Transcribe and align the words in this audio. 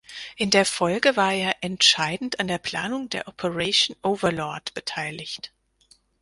In 0.35 0.49
der 0.49 0.65
Folge 0.65 1.15
war 1.15 1.31
er 1.31 1.63
entscheidend 1.63 2.39
an 2.39 2.47
der 2.47 2.57
Planung 2.57 3.09
der 3.09 3.27
Operation 3.27 3.95
Overlord 4.01 4.73
beteiligt. 4.73 5.53